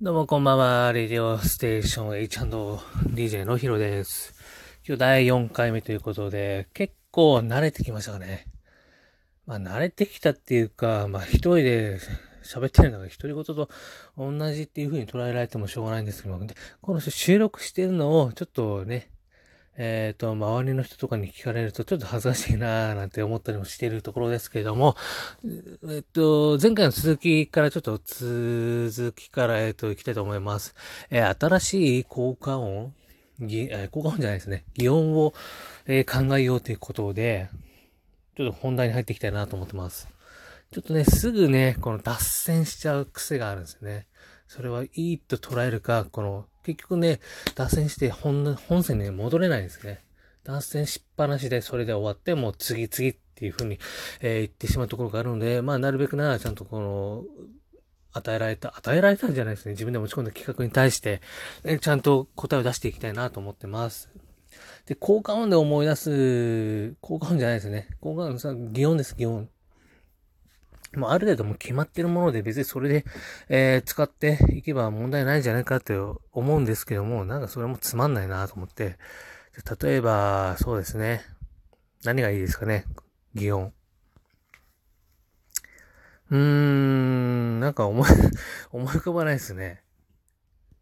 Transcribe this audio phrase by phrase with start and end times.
[0.00, 0.92] どうもこんばんは。
[0.92, 4.34] レディオステーション H&DJ のヒロです。
[4.84, 8.48] 今日第4回目ということで、結構慣れてきましたかね。
[9.46, 12.00] まあ慣れてきたっていうか、まあ一人で
[12.42, 13.68] 喋ってるのが独り言と
[14.16, 16.44] 同じっていう風に捉えられてもしょうがないんですけども、
[16.80, 19.12] この収録してるのをちょっとね、
[19.80, 24.96] えっ、ー、と、周りの人とかに聞かれるとちょっと恥ずかしいなーなんて思ったりもしているところですけれども、
[25.88, 30.74] えっ、と、前回の続きからちょっと続きから、えっ、と、行きたいと思います。
[31.10, 32.92] え新しい効果音
[33.38, 34.64] ぎ、え効果音じゃないですね。
[34.74, 35.32] 擬音を、
[35.86, 37.48] え考えようということで、
[38.36, 40.08] ちょっと本題に入っていきたいなと思ってます。
[40.72, 44.06] ちょっとね、すぐね、この脱線しちゃう癖があるんですよね。
[44.48, 47.20] それはいいと捉えるか、この結局ね、
[47.54, 50.02] 脱線して本、本線に戻れないんですね。
[50.42, 53.78] 脱線しっぱなしでそれで終わって、もう次々っていう風に、
[54.20, 57.24] えー、言ってしまうところがあるので、まあ、なるべくならちゃんとこの、
[58.12, 59.72] 与えられた、与えられたんじゃないですね。
[59.72, 61.20] 自分で持ち込んだ企画に対して、
[61.64, 64.10] えー、ちゃんと答えを出していきたいなと思ってます。
[64.86, 67.88] で、効果音で思い出す、効果音じゃないですね。
[68.00, 69.50] 効果音さ、擬音です、擬音。
[70.94, 73.04] もうある程度も決まってるもので別にそれで、
[73.48, 75.94] えー、使っていけば問題ないんじゃないかって
[76.32, 78.96] 思うんですけども、なんかそれもつまんないなと思って、
[79.82, 81.22] 例えば、そうですね。
[82.04, 82.84] 何がいいですかね？
[83.34, 83.72] 擬音。
[86.30, 88.08] うーん、なんか思い、
[88.70, 89.82] 思い浮かばないですね。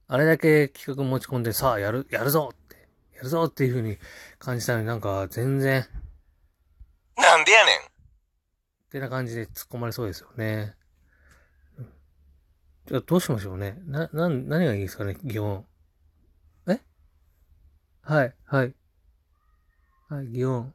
[0.08, 3.98] あれだけ企画持ち込んで、さあ、やる、やるぞって、やるぞっていう風に
[4.38, 5.86] 感じたのになんか全然。
[7.16, 7.95] なんでやねん
[8.97, 10.75] てな感じで突っ込まれそうですよね。
[12.86, 13.83] じゃあどうしましょうね。
[13.84, 15.66] な、な、何がいいですかね、擬音。
[16.66, 16.80] え？
[18.00, 18.75] はい、はい。
[20.08, 20.72] はい、擬音。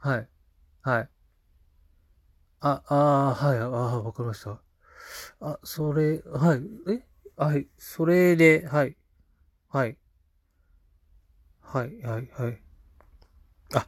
[0.00, 0.28] はい、
[0.82, 1.08] はい。
[2.60, 4.60] あ、ああはい、ああ、わかりました。
[5.40, 7.06] あ、それ、はい、え？
[7.36, 8.96] はい、それで、はい、
[9.68, 9.96] はい。
[11.60, 12.62] はい、はい、はい。
[13.74, 13.86] あ、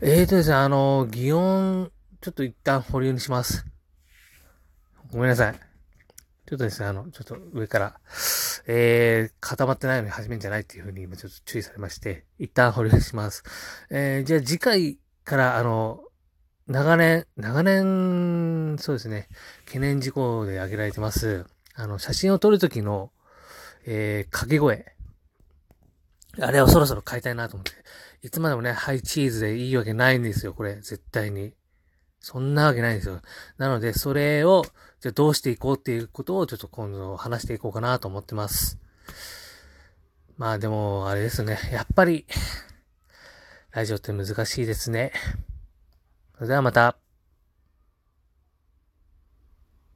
[0.00, 1.90] えーとですね、あの、擬音
[2.24, 3.66] ちょっと一旦保留にします。
[5.12, 5.52] ごめんなさい。
[5.52, 8.00] ちょっとですね、あの、ちょっと上から、
[8.66, 13.42] えー、固まってないのに始めんじゃないっていうふうに今ちょっと注意されまして、一旦保留にします。
[13.90, 16.00] えー、じゃあ次回から、あの、
[16.66, 19.28] 長年、長年、そうですね、
[19.66, 23.12] 懸念事項で挙げられてます、あの、写真を撮るときの、
[23.84, 24.94] えー、掛け声。
[26.40, 27.72] あれをそろそろ変えたいなと思って。
[28.22, 31.52] いつまでもね、ハイチーズでいいわけないんですよ、これ、絶対に。
[32.24, 33.20] そんなわけないんですよ。
[33.58, 34.64] なので、それを、
[35.00, 38.78] じゃあどうしていこうっていうことをちょっと今度話していこうかなと思ってます。
[40.38, 41.58] まあでも、あれですね。
[41.70, 42.24] やっぱり、
[43.72, 45.12] ラジオって難しいですね。
[46.36, 47.03] それではまた。